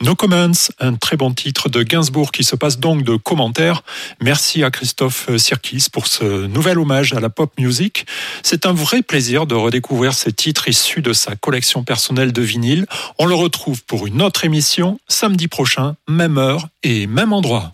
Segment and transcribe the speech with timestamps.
[0.00, 3.82] No Comments, un très bon titre de Gainsbourg qui se passe donc de commentaires.
[4.20, 8.06] Merci à Christophe Sirkis pour ce nouvel hommage à la pop music.
[8.44, 12.86] C'est un vrai plaisir de redécouvrir ces titres issus de sa collection personnelle de vinyle.
[13.18, 17.72] On le retrouve pour une autre émission samedi prochain, même heure et même endroit.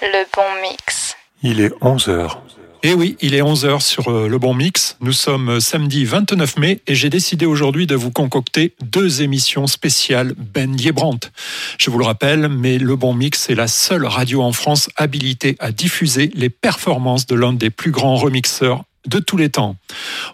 [0.00, 1.14] Le bon mix.
[1.42, 2.38] Il est 11h.
[2.82, 4.96] Et eh oui, il est 11h sur euh, Le Bon Mix.
[5.02, 9.66] Nous sommes euh, samedi 29 mai et j'ai décidé aujourd'hui de vous concocter deux émissions
[9.66, 11.30] spéciales Ben Liebrandt.
[11.76, 15.56] Je vous le rappelle, mais Le Bon Mix est la seule radio en France habilitée
[15.58, 19.76] à diffuser les performances de l'un des plus grands remixeurs de tous les temps.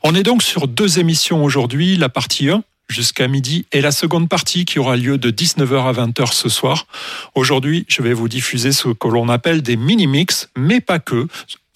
[0.04, 4.28] On est donc sur deux émissions aujourd'hui, la partie 1 jusqu'à midi et la seconde
[4.28, 6.87] partie qui aura lieu de 19h à 20h ce soir.
[7.34, 11.26] Aujourd'hui, je vais vous diffuser ce que l'on appelle des mini-mix, mais pas que.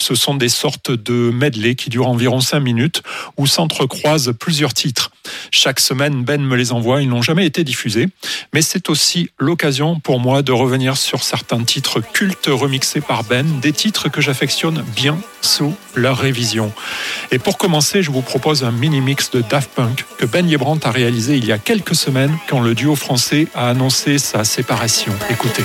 [0.01, 3.03] Ce sont des sortes de medley qui durent environ 5 minutes
[3.37, 5.11] où s'entrecroisent plusieurs titres.
[5.51, 8.09] Chaque semaine, Ben me les envoie, ils n'ont jamais été diffusés,
[8.55, 13.61] mais c'est aussi l'occasion pour moi de revenir sur certains titres cultes remixés par Ben,
[13.61, 16.73] des titres que j'affectionne bien sous leur révision.
[17.31, 20.91] Et pour commencer, je vous propose un mini-mix de Daft Punk que Ben Yebrant a
[20.91, 25.13] réalisé il y a quelques semaines quand le duo français a annoncé sa séparation.
[25.31, 25.65] Écoutez.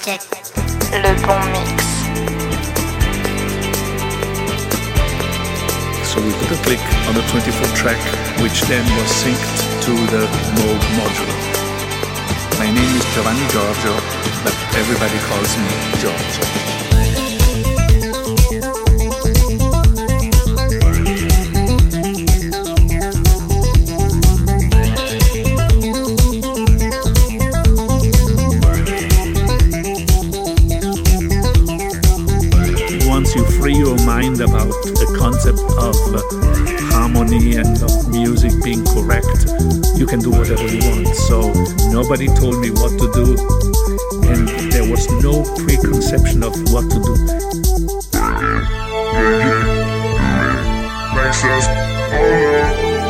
[0.00, 0.20] Technologic.
[0.92, 1.84] Le bon mix.
[6.04, 7.98] So we put a click on the 24 track,
[8.40, 11.34] which then was synced to the Moog module.
[12.58, 13.94] My name is Giovanni Giorgio,
[14.42, 15.68] but everybody calls me
[16.00, 16.59] George.
[35.90, 36.22] Of uh,
[36.94, 39.26] harmony and of music being correct,
[39.96, 41.08] you can do whatever you want.
[41.26, 41.52] So
[41.90, 43.36] nobody told me what to do,
[44.30, 47.14] and there was no preconception of what to do.
[51.16, 51.66] Makes us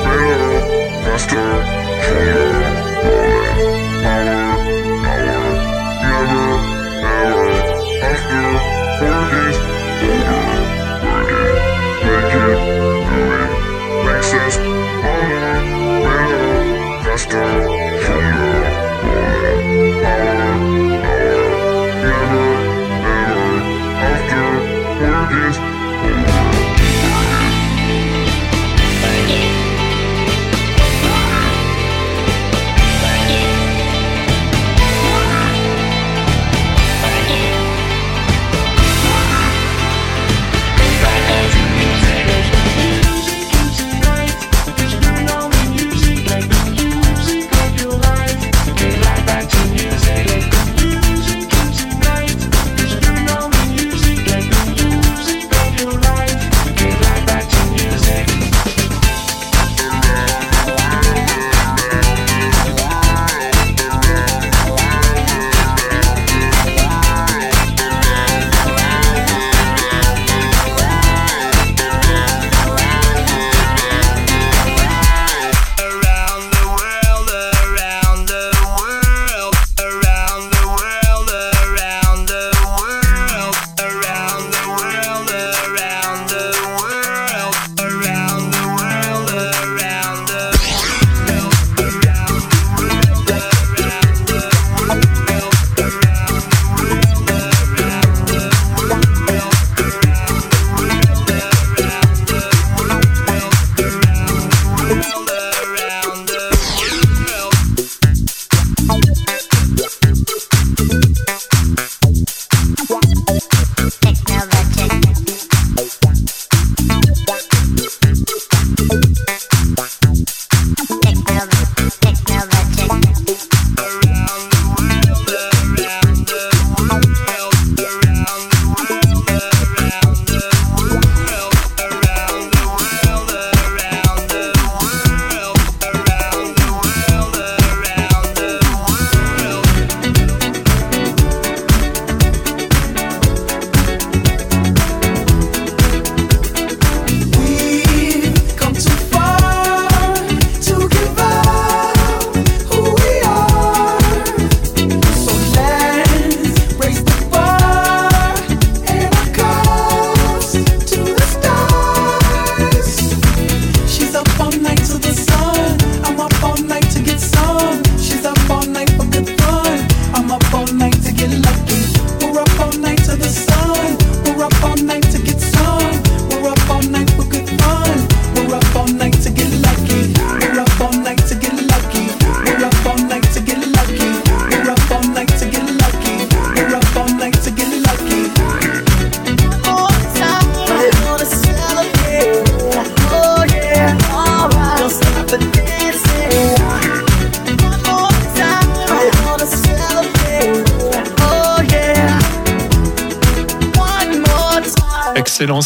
[0.07, 0.41] better,
[1.05, 1.81] faster,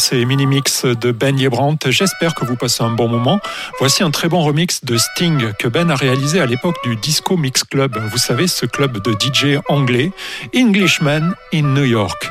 [0.05, 1.89] excellent ces mini-mix de Ben Yebrandt.
[1.89, 3.39] J'espère que vous passez un bon moment.
[3.79, 7.37] Voici un très bon remix de Sting que Ben a réalisé à l'époque du Disco
[7.37, 7.97] Mix Club.
[8.11, 10.11] Vous savez, ce club de DJ anglais,
[10.55, 12.29] Englishman in New York.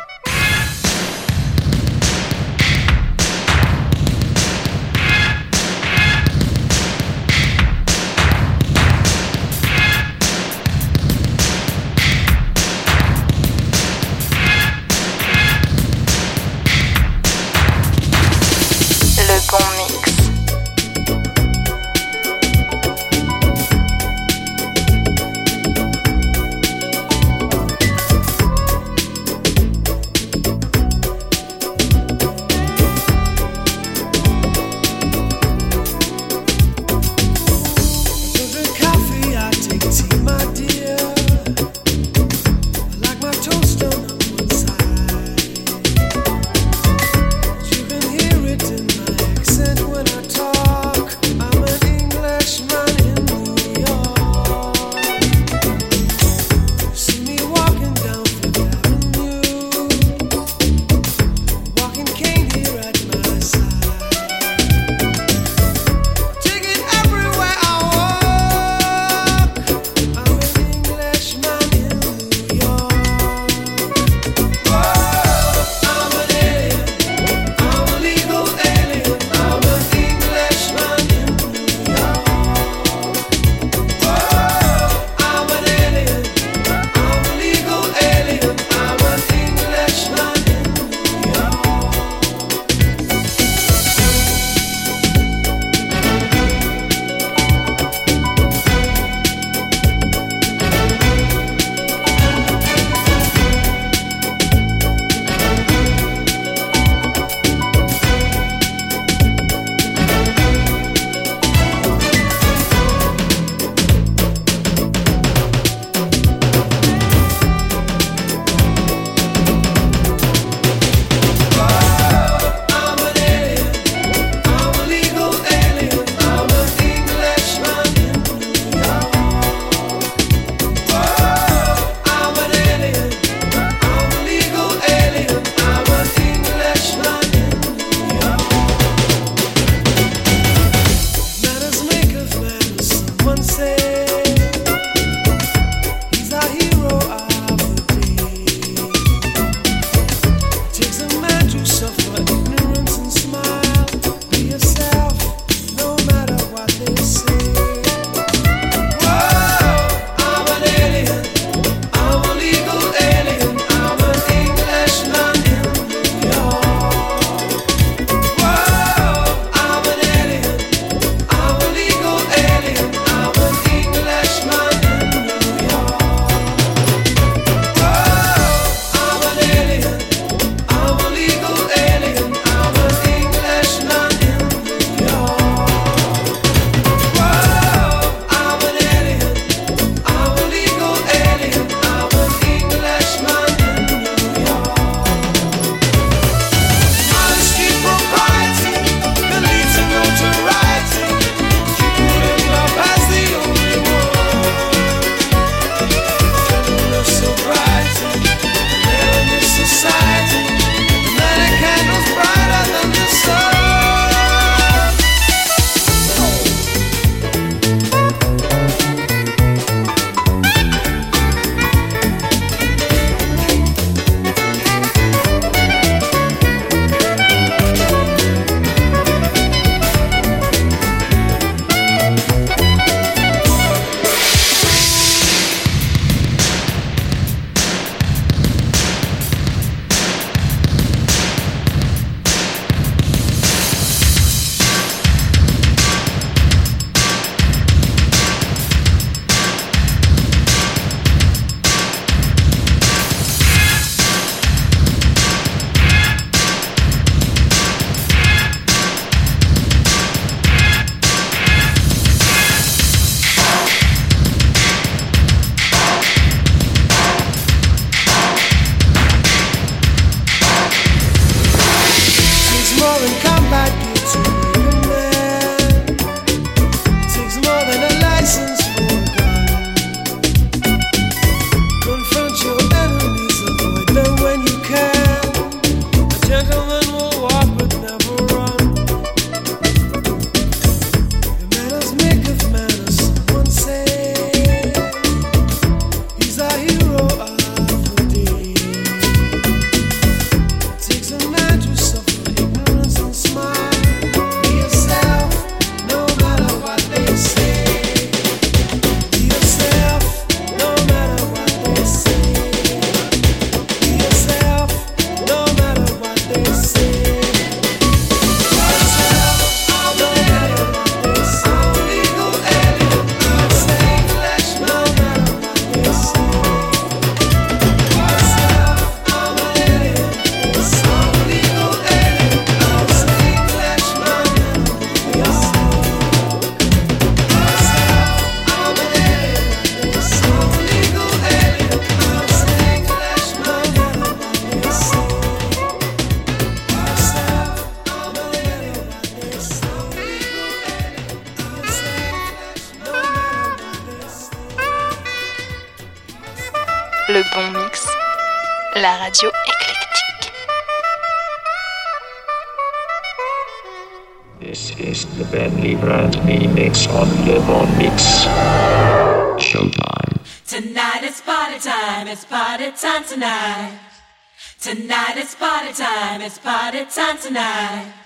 [376.25, 377.85] It's party time tonight.
[377.85, 378.04] Tonight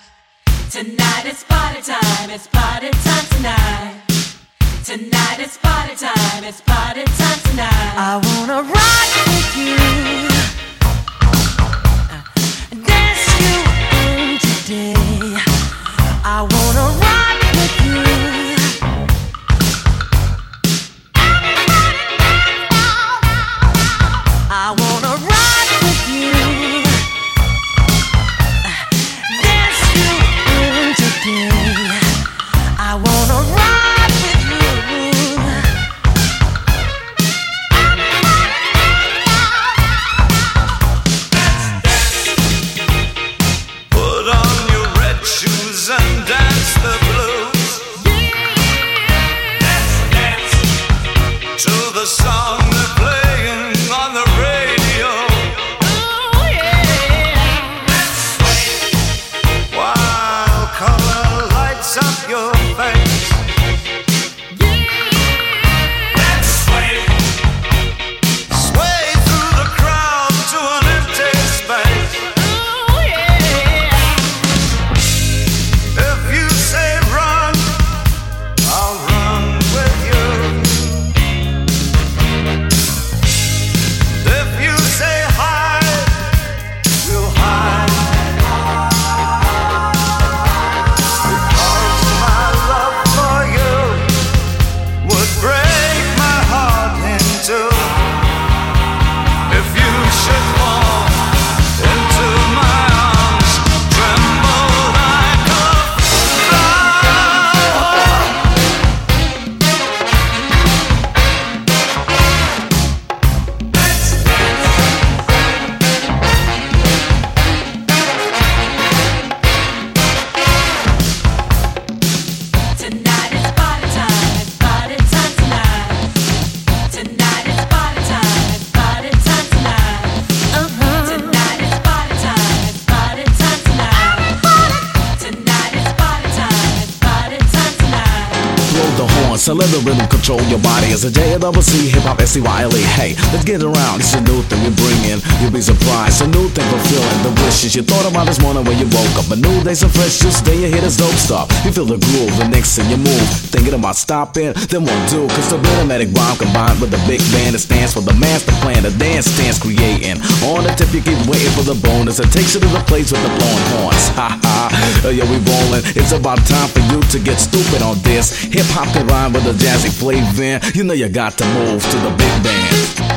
[139.49, 140.93] so let the rhythm control your body.
[140.93, 142.85] It's a double hip hop S C Y L E.
[142.93, 143.97] Hey, let's get around.
[143.97, 145.17] It's a new thing we bring in.
[145.41, 146.21] You'll be surprised.
[146.21, 149.25] A new thing fulfilling the wishes you thought about this morning when you woke up.
[149.33, 150.37] A new day, some fresh juice.
[150.45, 151.49] Then you hit this dope stuff.
[151.65, 153.25] You feel the groove, the next thing you move.
[153.49, 155.25] Thinking about stopping, then won't do.
[155.33, 158.85] Cause the rhythmic rhyme combined with the big band that stands for the master plan.
[158.85, 160.21] The dance stands creating.
[160.45, 162.21] On the tip, you keep waiting for the bonus.
[162.21, 164.13] It takes you to the place with the blowing horns.
[164.13, 164.69] Ha ha.
[165.09, 165.81] Yeah, we rolling.
[165.97, 168.37] It's about time for you to get stupid on this.
[168.53, 170.59] Hip hop can rhyme with a jazzy flavor.
[170.77, 173.08] You know you got to move to the big band.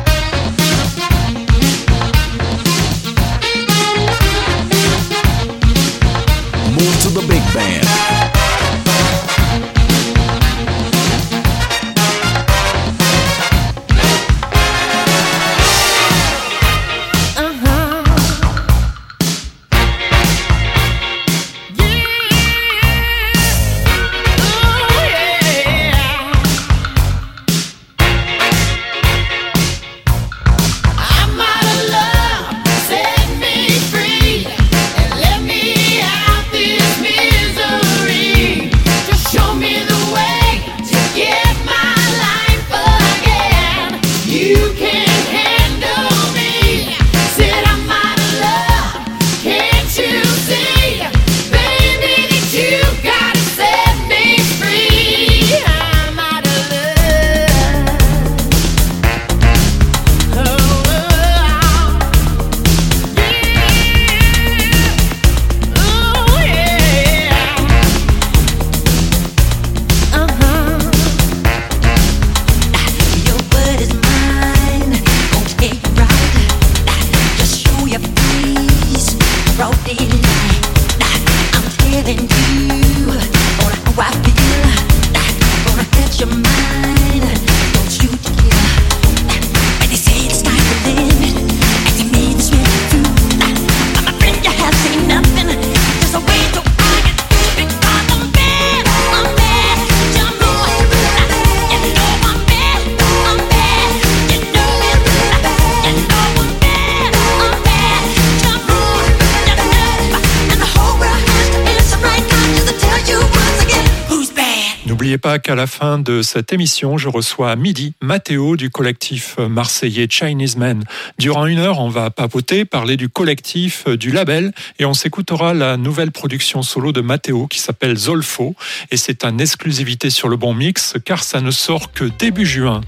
[115.63, 120.83] La fin de cette émission, je reçois à midi Mathéo du collectif marseillais Chinese Men.
[121.19, 125.77] Durant une heure, on va papoter, parler du collectif, du label, et on s'écoutera la
[125.77, 128.57] nouvelle production solo de Mathéo qui s'appelle Zolfo,
[128.91, 132.81] et c'est en exclusivité sur le bon mix, car ça ne sort que début juin.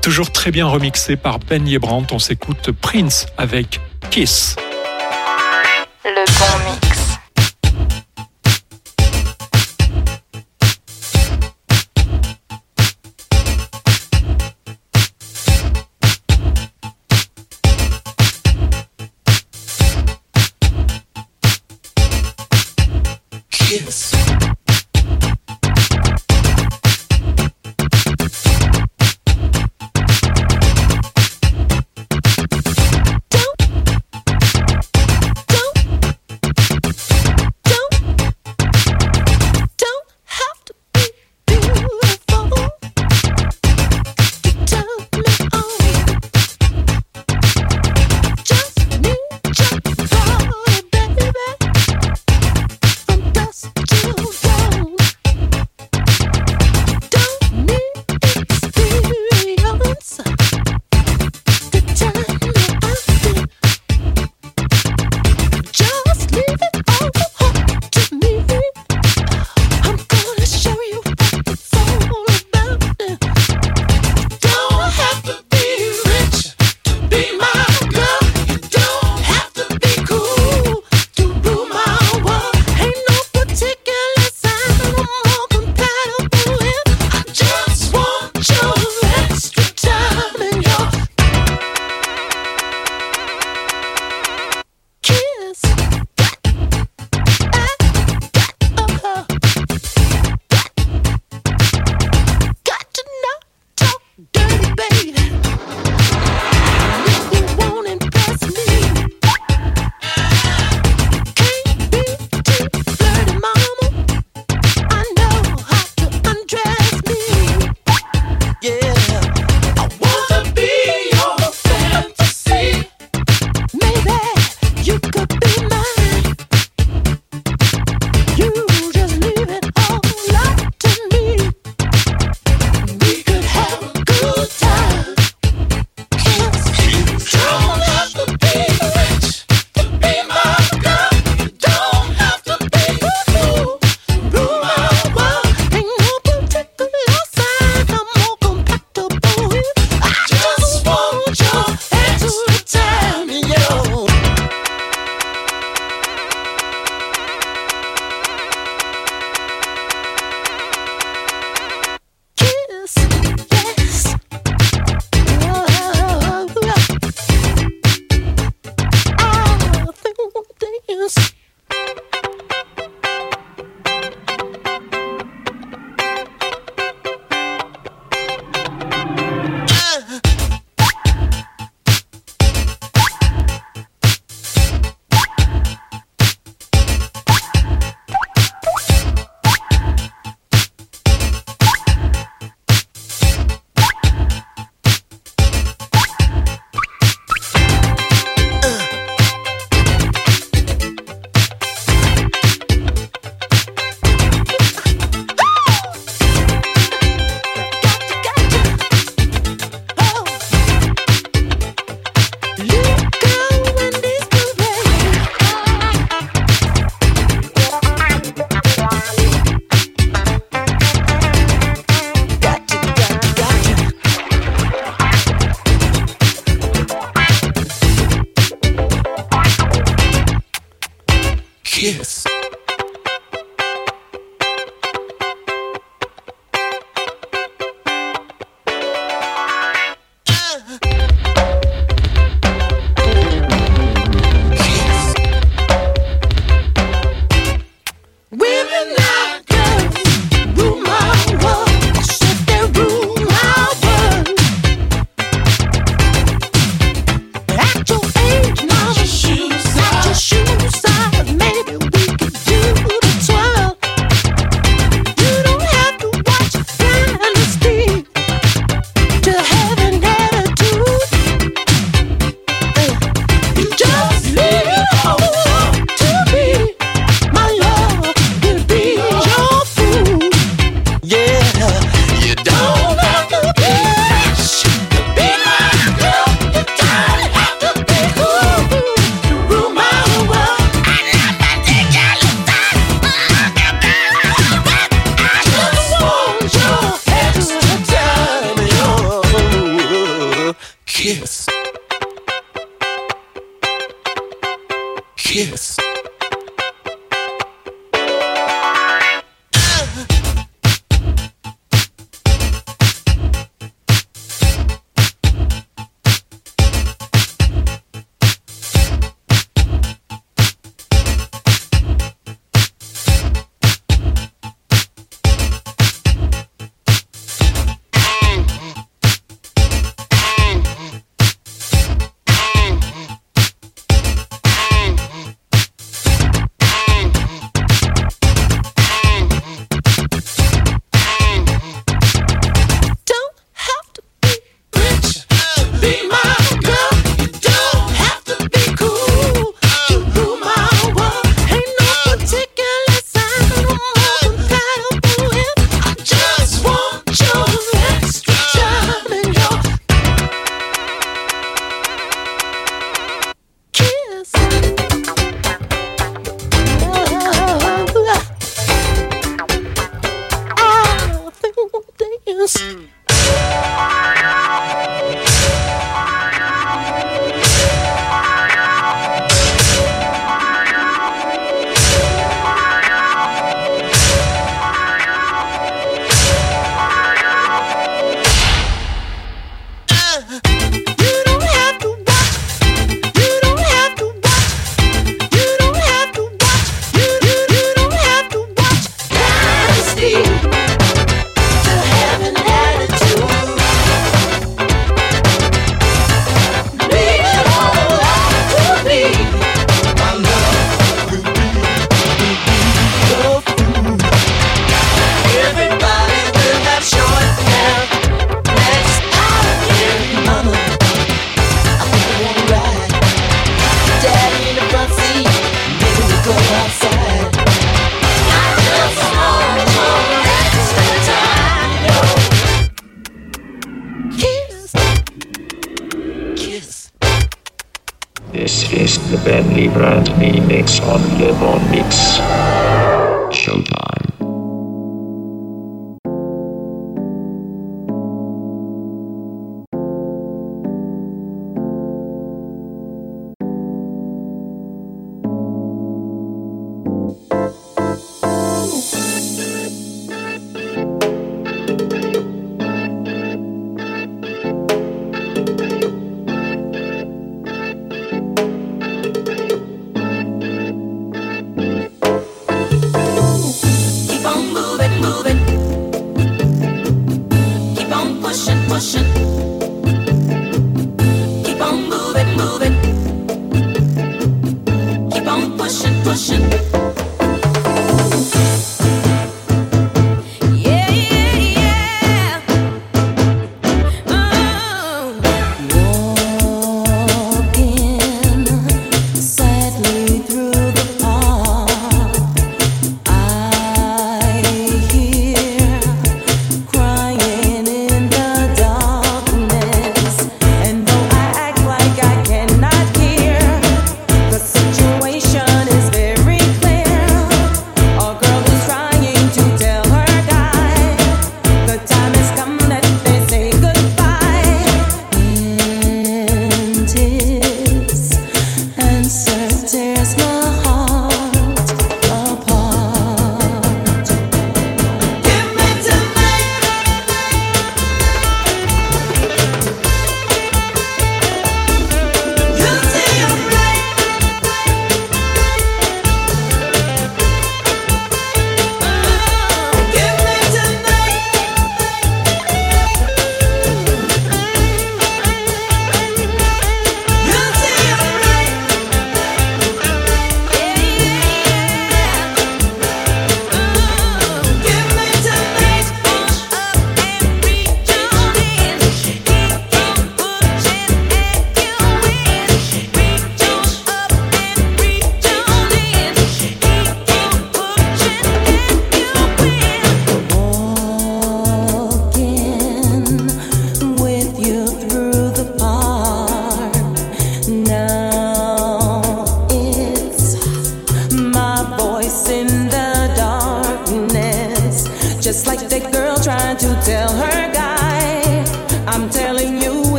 [0.00, 3.80] Toujours très bien remixé par Ben Yebrandt, on s'écoute Prince avec
[4.12, 4.54] Kiss.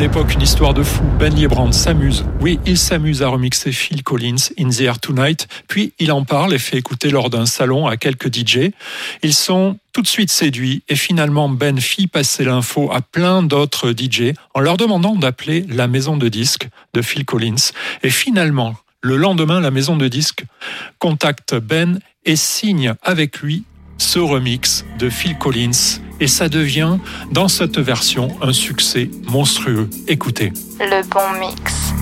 [0.00, 1.02] L'époque une histoire de fou.
[1.18, 2.24] Ben Liebrand s'amuse.
[2.40, 5.46] Oui, il s'amuse à remixer Phil Collins, In the Air Tonight.
[5.68, 8.70] Puis il en parle et fait écouter lors d'un salon à quelques DJ.
[9.22, 13.92] Ils sont tout de suite séduits et finalement Ben fit passer l'info à plein d'autres
[13.92, 17.72] DJ en leur demandant d'appeler la maison de disques de Phil Collins.
[18.02, 20.44] Et finalement, le lendemain, la maison de disques
[20.98, 23.64] contacte Ben et signe avec lui
[24.00, 26.00] ce remix de Phil Collins.
[26.20, 26.98] Et ça devient,
[27.30, 29.88] dans cette version, un succès monstrueux.
[30.06, 30.52] Écoutez.
[30.78, 31.92] Le bon mix.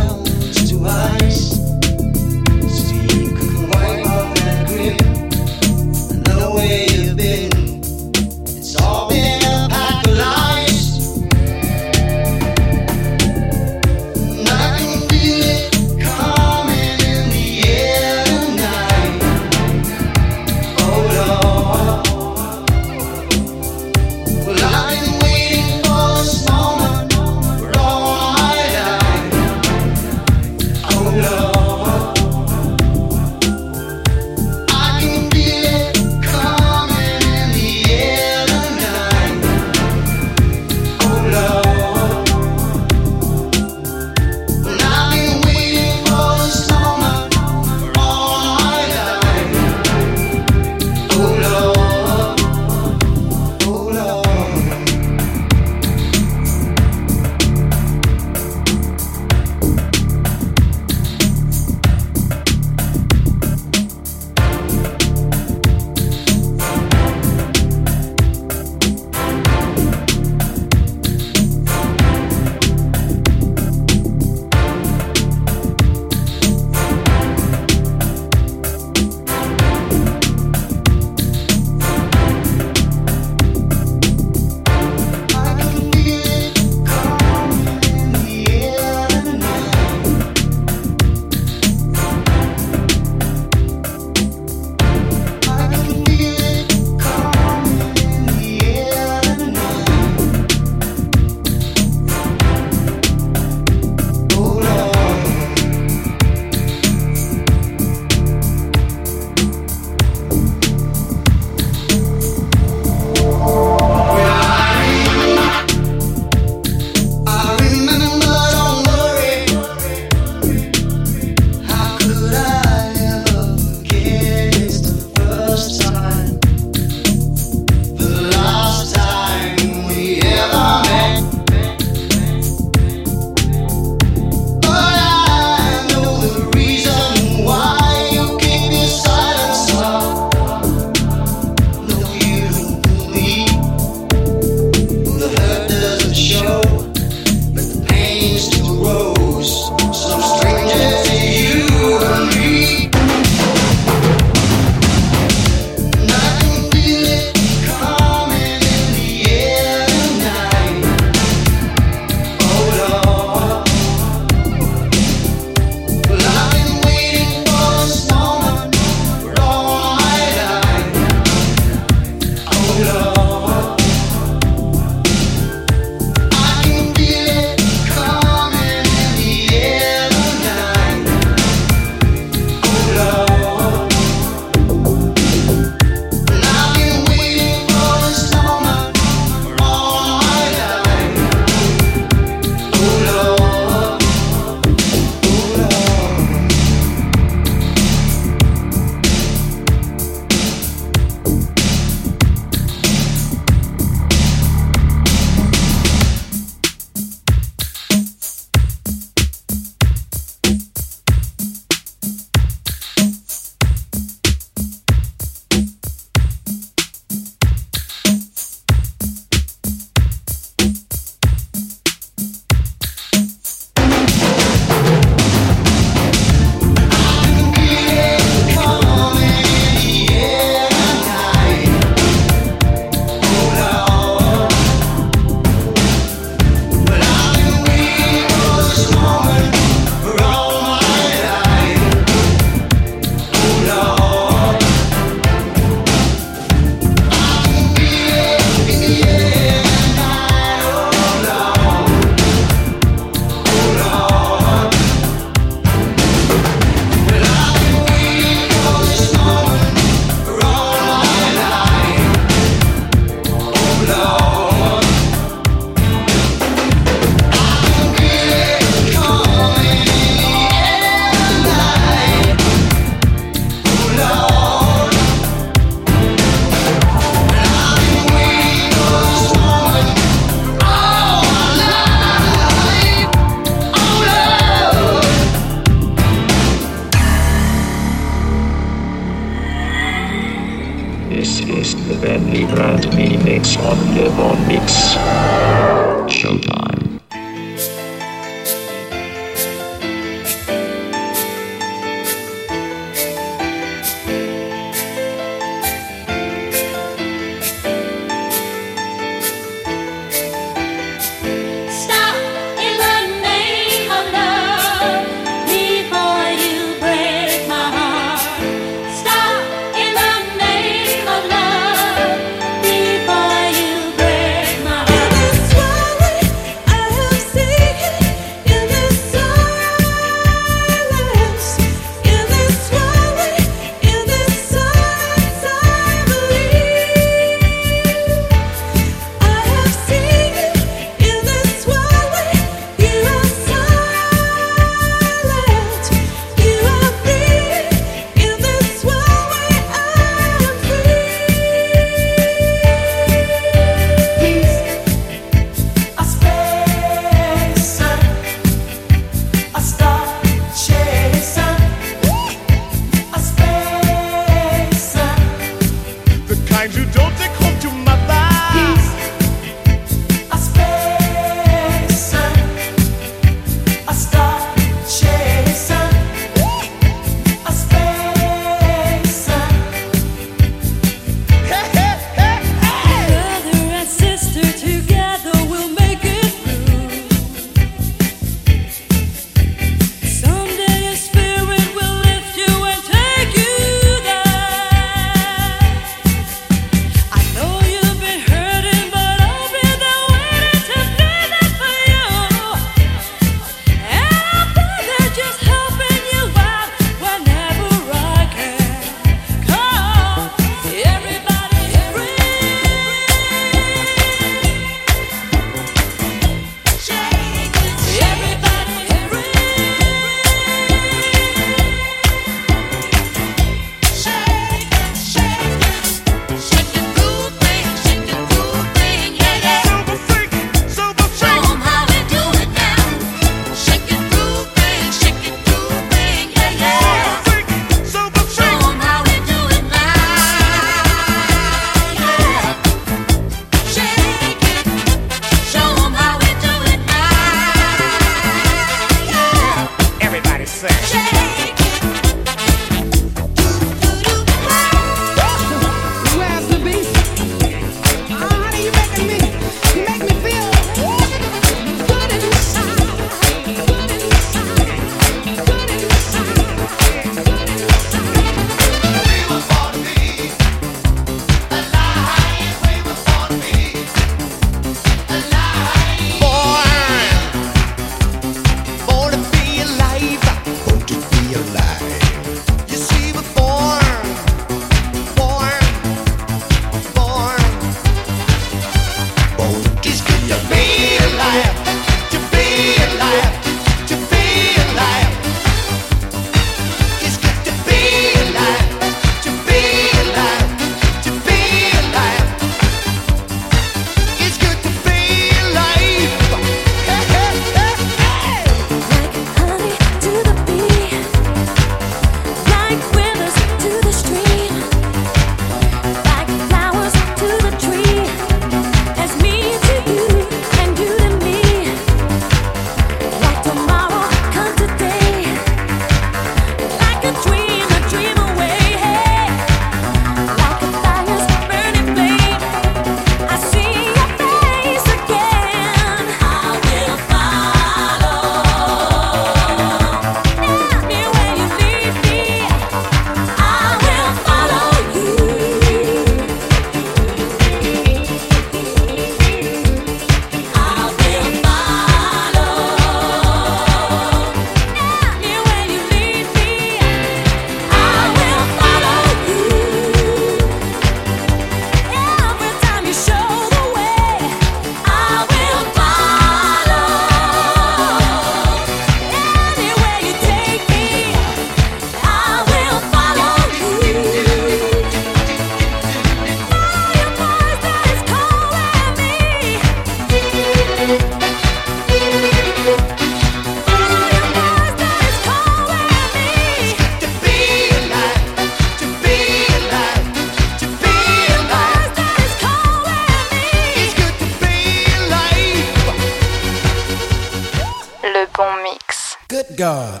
[599.60, 600.00] God.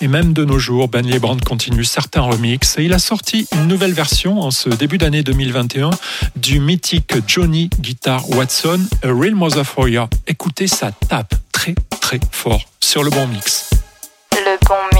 [0.00, 3.68] Et même de nos jours, Ben Liebrand continue certains remixes et il a sorti une
[3.68, 5.90] nouvelle version en ce début d'année 2021
[6.34, 10.08] du mythique Johnny Guitar Watson, A Real Mother for Ya.
[10.26, 13.70] Écoutez, ça tape très très fort sur le bon mix.
[14.32, 14.93] Le bon mix.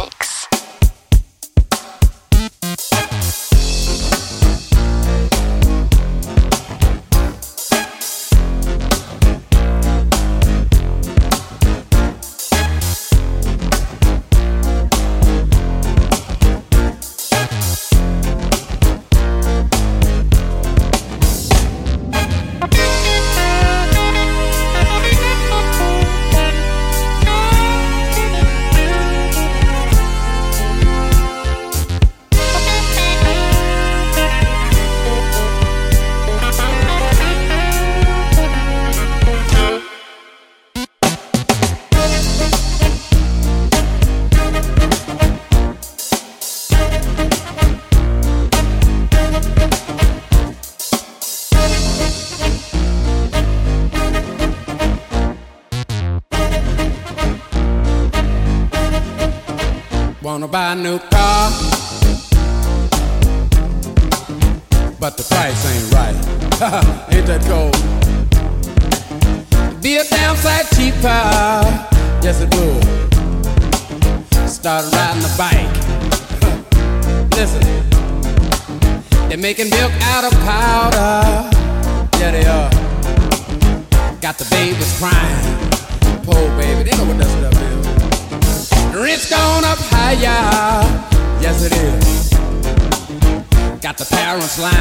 [93.85, 94.73] Got the parents line.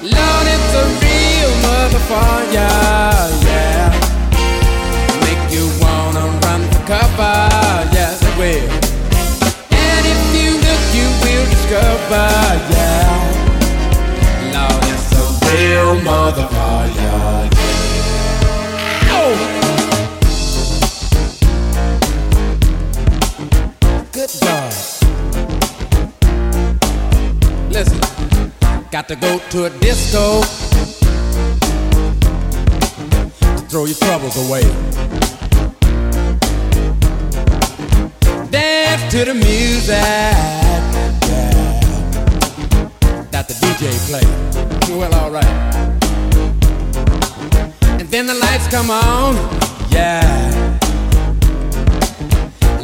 [0.00, 2.62] Lord, it's a real motherfucker.
[3.42, 3.90] Yeah.
[5.26, 7.50] Make you wanna run for cover.
[7.90, 8.70] Yes, it will.
[9.74, 12.30] And if you look, you will discover.
[12.70, 13.10] Yeah.
[14.54, 16.83] Lord, it's a real motherfucker.
[29.06, 30.40] Got to go to a disco
[33.56, 34.62] to throw your troubles away.
[38.50, 39.88] Dance to the music,
[43.30, 44.24] that the DJ play.
[44.96, 45.44] Well, alright.
[48.00, 49.34] And then the lights come on,
[49.90, 50.80] yeah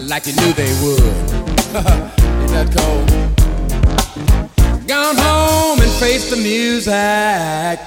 [0.09, 1.01] like you knew they would.
[2.41, 3.30] Ain't that cold?
[4.91, 7.79] Gone home and face the music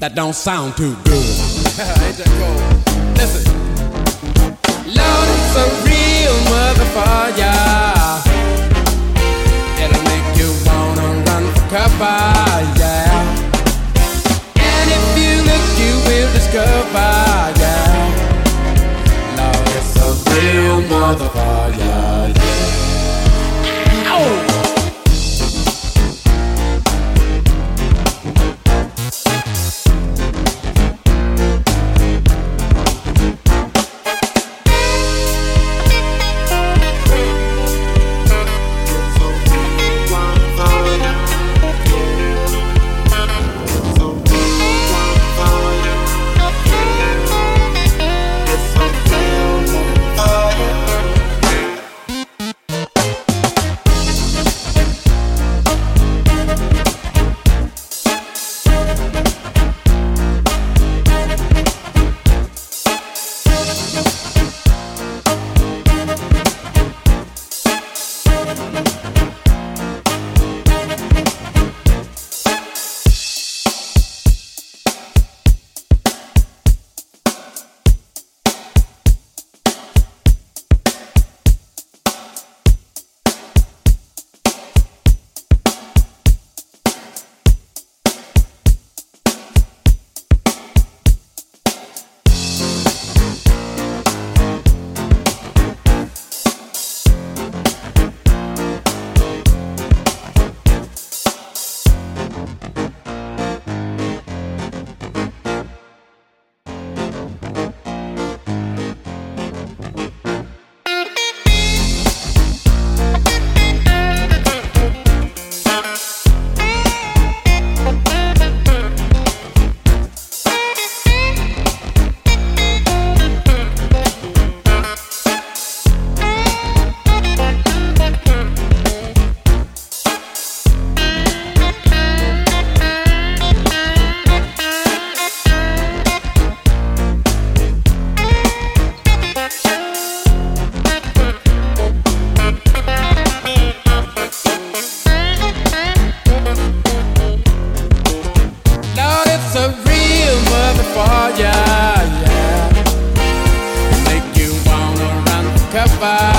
[0.00, 1.14] that don't sound too good.
[1.14, 2.58] Ain't that cold?
[3.14, 3.44] Listen,
[4.98, 7.54] Lord, it's a real motherfucker.
[9.78, 12.18] It'll make you wanna run for cover,
[12.82, 13.22] yeah.
[14.58, 17.14] And if you look, you will discover,
[17.62, 18.10] yeah.
[19.38, 21.87] Lord, it's a real motherfucker,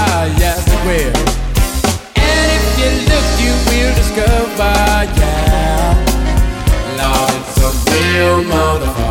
[0.09, 1.13] everywhere.
[2.15, 4.73] And if you look, you will discover,
[5.19, 5.93] yeah.
[6.99, 9.08] Lord, it's a real motherfucker,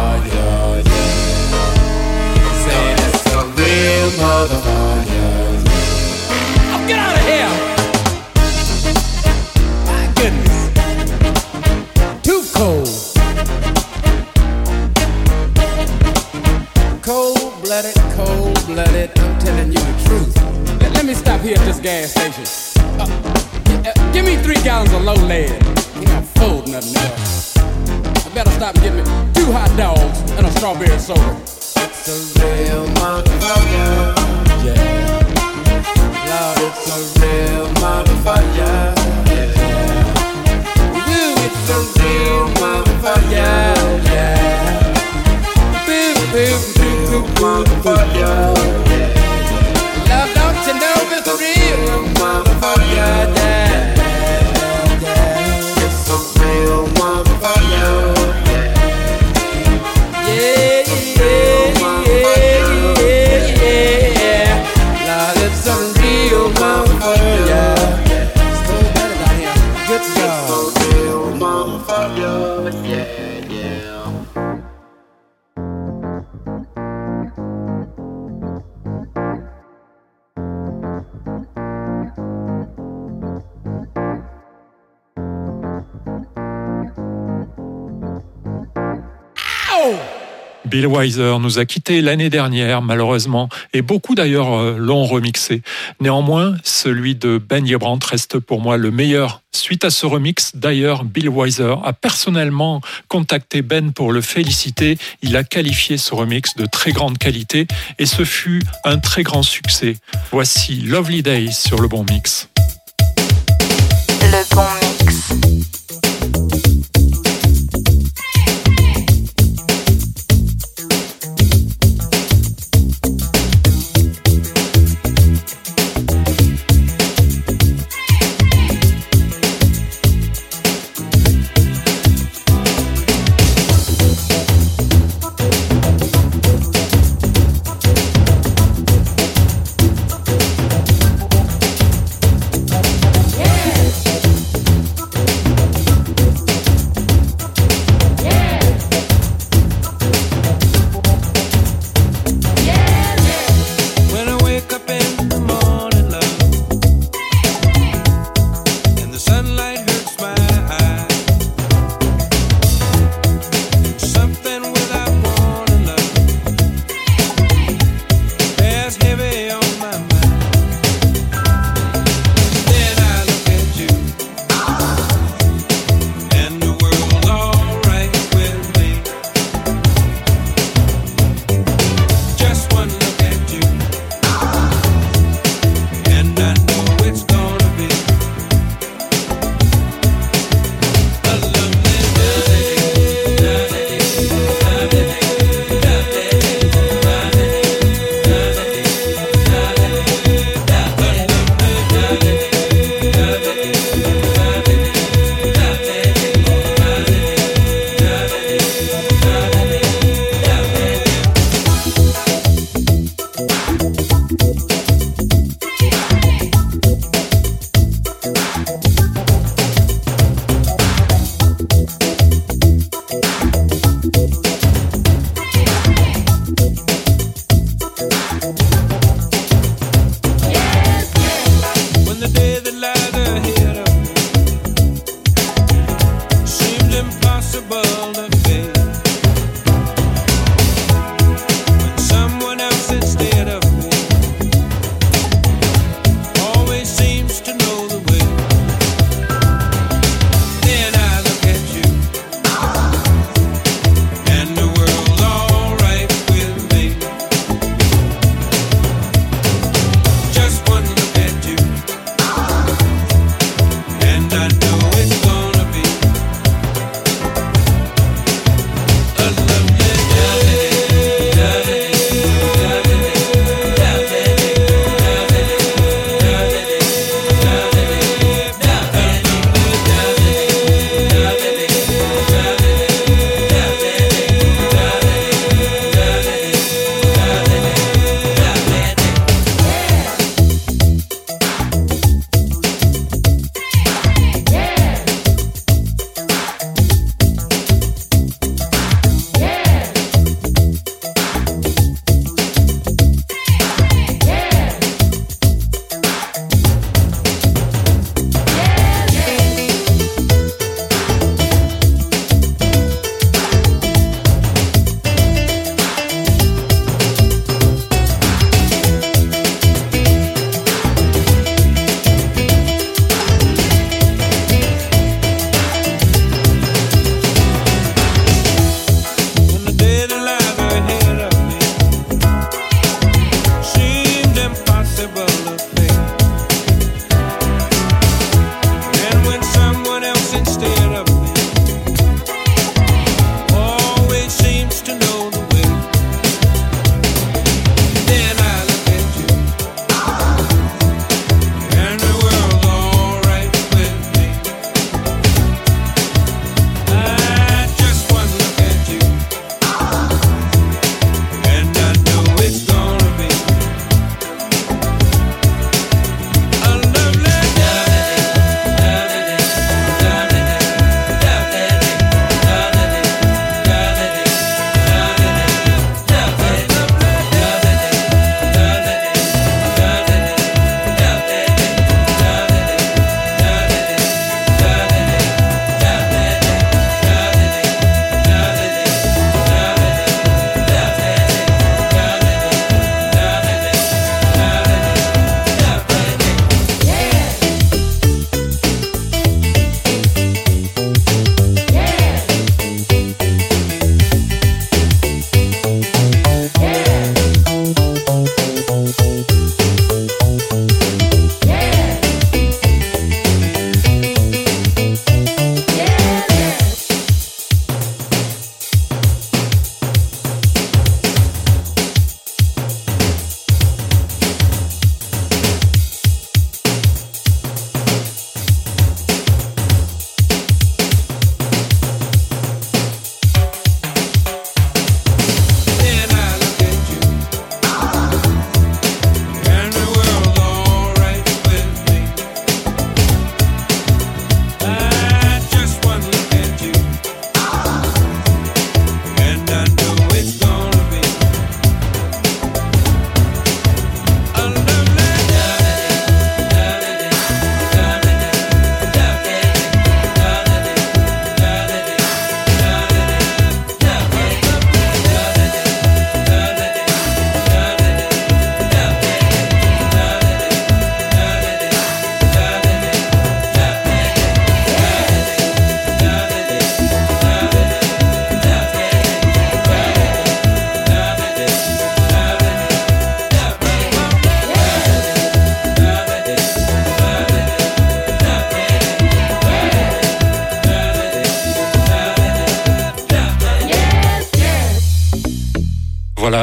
[90.99, 95.63] Weiser nous a quittés l'année dernière, malheureusement, et beaucoup d'ailleurs euh, l'ont remixé.
[96.01, 99.41] Néanmoins, celui de Ben Yebrant reste pour moi le meilleur.
[99.53, 104.99] Suite à ce remix, d'ailleurs, Bill Weiser a personnellement contacté Ben pour le féliciter.
[105.23, 107.67] Il a qualifié ce remix de très grande qualité
[107.99, 109.97] et ce fut un très grand succès.
[110.31, 111.79] Voici Lovely Days sur.
[111.81, 112.49] Le bon mix.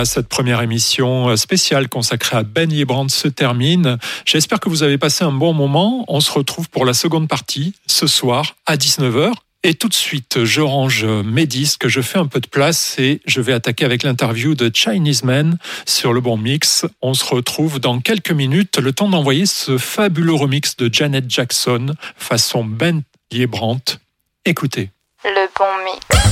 [0.05, 3.97] cette première émission euh, spéciale consacrée à Ben Librand se termine.
[4.25, 6.05] J'espère que vous avez passé un bon moment.
[6.07, 9.33] On se retrouve pour la seconde partie ce soir à 19h.
[9.63, 13.19] Et tout de suite, je range mes disques, je fais un peu de place et
[13.25, 16.85] je vais attaquer avec l'interview de Chinese Man sur le bon mix.
[17.01, 21.95] On se retrouve dans quelques minutes, le temps d'envoyer ce fabuleux remix de Janet Jackson
[22.15, 23.01] façon Ben
[23.31, 23.97] Liebrandt.
[24.45, 24.91] Écoutez.
[25.23, 26.24] Le bon mix.